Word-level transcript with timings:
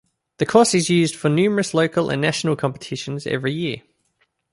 The 0.39 0.47
course 0.47 0.73
is 0.73 0.89
used 0.89 1.15
for 1.15 1.29
numerous 1.29 1.75
local 1.75 2.09
and 2.09 2.19
national 2.19 2.55
competitions 2.55 3.27
every 3.27 3.53
year. 3.53 3.83